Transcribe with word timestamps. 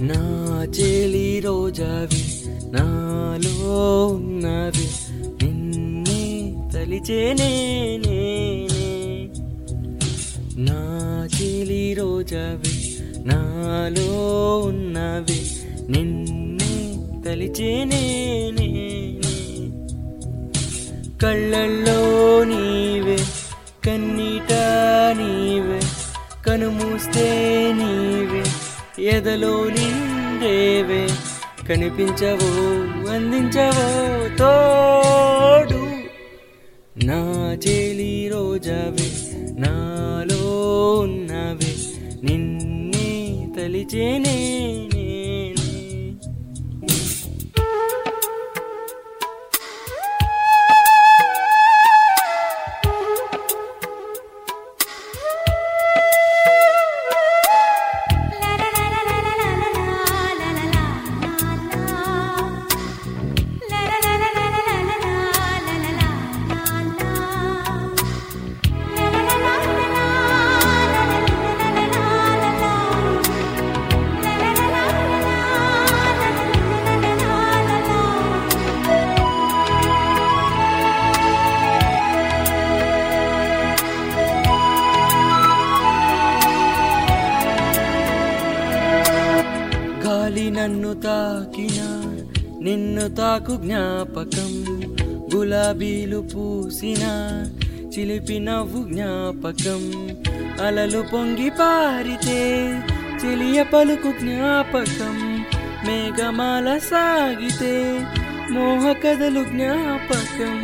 నా 0.00 0.64
చెలి 0.64 1.40
రోజావి 1.40 2.44
నాలో 2.72 4.06
ఉన్నవి. 4.06 4.88
నిన్నే 5.44 6.54
తలిచేనే 6.74 7.96
నేనే 8.06 9.28
నా. 10.56 11.28
చెలి 11.40 11.94
రోజావి 11.94 12.96
నాలో 13.26 14.58
ఉన్నవి. 14.58 15.46
నిన్నే 15.92 16.96
తలిచేనే 17.26 18.50
నేనే 18.60 19.68
కళ్ళల్లో 21.22 22.44
నీవే 22.44 23.18
కన్నీట 23.84 24.52
నీవే. 25.18 25.80
కనుమూస్తే 26.46 27.51
ఎదలో 29.02 29.64
నిండేవే 29.64 31.06
కనిపించవో 31.68 32.50
అందించవో 33.10 33.88
తోడు. 34.36 35.80
నా 37.06 37.20
చెలి 37.66 38.28
రోజావే 38.28 39.08
నాలో 39.58 40.42
ఉన్నవే 41.00 41.72
నిన్నే 42.22 43.08
తలిచేనే 43.56 44.36
గాలి 90.34 90.50
నన్ను 90.50 90.90
తాకిన 90.94 91.78
నిన్ను 92.62 93.02
తాకు 93.14 93.54
జ్ఞాపకం 93.56 94.52
గులాబీలు 95.34 96.20
పూసిన 96.22 97.02
చిలిపి 97.88 98.38
నవ్వు 98.38 98.80
జ్ఞాపకం 98.84 99.82
అలలు 100.62 101.02
పొంగి 101.12 101.50
పారితే 101.50 102.38
చెలియ 103.20 103.60
పలుకు 103.72 104.12
జ్ఞాపకం 104.20 105.18
మేఘమాల 105.86 106.78
సాగితే 106.88 107.74
మోహ 108.50 108.92
కథలు 109.04 109.44
జ్ఞాపకం 109.44 110.58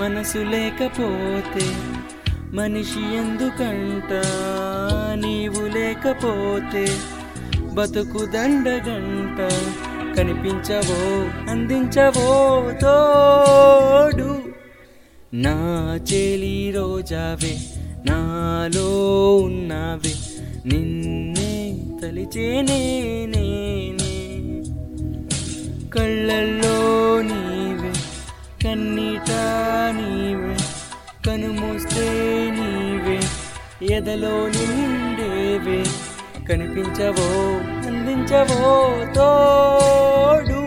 మనసు 0.00 0.42
లేకపోతే 0.46 1.66
మనిషి 2.52 3.04
ఎందుకంట? 3.16 4.10
నీవు 5.16 5.64
లేకపోతే 5.74 6.86
బతుకు 7.76 8.20
దండగంట 8.24 9.38
కనిపించవో 10.16 10.98
అందించవో 11.50 12.28
తోడు. 12.82 14.28
నా 15.44 15.54
చెలి 16.10 16.56
రోజావే 16.76 17.54
నాలో 18.06 18.88
ఉన్నావే 19.36 20.14
నిన్నే 20.66 21.52
తలిచే 22.02 22.48
నేనే 22.62 23.44
కళ్ళల్లో 25.90 26.76
నీవే 27.22 27.92
కన్నీట 28.64 29.30
నీవే 29.98 30.56
కనుమూస్తే 31.26 32.06
నీవే 32.58 33.18
ఎదలో 33.94 34.36
నిండేవే. 34.48 35.80
కనిపించవో 36.48 37.28
అందించవో 37.88 38.72
తోడు. 39.16 40.60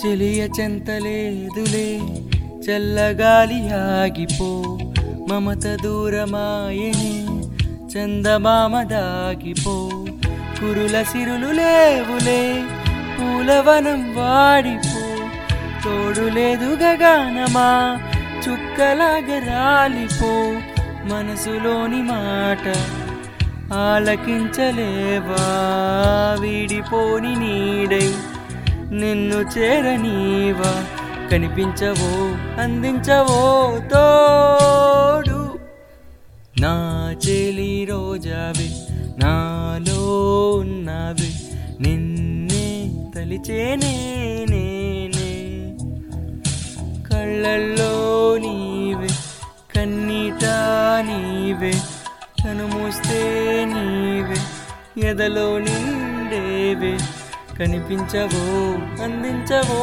చెలియ 0.00 0.40
చెంతలేదులే 0.56 1.88
చల్లగాలి 2.70 3.68
ఆగిపో 3.68 4.78
మమత 5.30 5.82
దూరమాయనే 5.82 7.26
చందమామ 7.88 8.82
దాగిపో 8.82 9.90
కురుల 10.60 11.02
సిరులు 11.02 11.52
లేవులే 11.52 12.62
పూలవనం 13.16 14.14
వాడిపో. 14.14 15.00
తోడు 15.84 16.28
లేదు 16.28 16.84
గగనమా 16.84 17.98
చుక్కలాగా 18.38 19.38
రాలిపో. 19.38 20.52
మనసులోని 21.04 22.02
మాట 22.02 22.74
ఆలకించలేవా 23.74 25.44
వీడిపోని 26.40 27.34
నీడై 27.36 28.14
నిన్ను 28.90 29.58
చేరనీవా. 29.58 30.84
కనిపించవో 31.30 32.10
అందించవో 32.62 33.38
తోడు. 33.92 35.38
నా 36.60 36.74
చెలి 37.24 37.84
రోజావి 37.84 38.68
నాలో 39.18 40.00
ఉన్నవి 40.58 41.30
నిన్నే 41.80 42.66
తలిచేనే 43.14 43.94
నేనే 44.50 45.32
కళ్ళల్లో 47.08 47.92
నీవే 48.38 49.10
కన్నీట 49.74 50.44
నీవే 51.08 51.74
కనుమూస్తే 52.42 53.20
నీవే 53.72 54.40
ఎదలో 55.08 55.48
నిండేవే. 55.58 56.94
కనిపించవో 57.58 58.44
అందించవో 59.04 59.82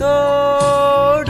తోడు. 0.00 1.29